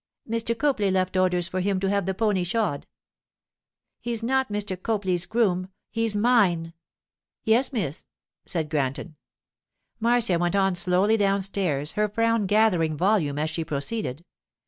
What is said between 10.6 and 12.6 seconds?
slowly downstairs, her frown